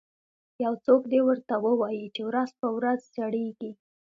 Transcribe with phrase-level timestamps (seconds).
[0.63, 3.71] یو څوک دې ورته ووایي چې ورځ په ورځ زړیږي